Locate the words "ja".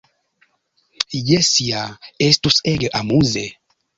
1.65-1.83